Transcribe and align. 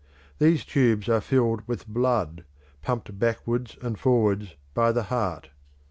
These 0.39 0.65
tubes 0.65 1.07
are 1.09 1.21
filled 1.21 1.61
with 1.67 1.85
blood, 1.87 2.43
pumped 2.81 3.19
backwards 3.19 3.77
and 3.83 3.99
forwards 3.99 4.55
by 4.73 4.91
the 4.91 5.03
heart. 5.03 5.51